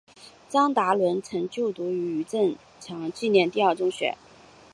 [0.49, 4.17] 张达伦曾就读余振强纪念第二中学。